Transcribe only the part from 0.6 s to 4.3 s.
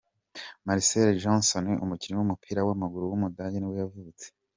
Marcell Jansen, umukinnyi w’umupira w’amaguru w’umudage nibwo yavutse.